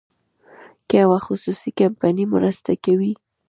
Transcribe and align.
که 0.89 0.95
یوه 1.03 1.19
خصوصي 1.25 1.69
کمپنۍ 1.79 2.25
مرسته 2.33 2.71
کوي. 2.85 3.13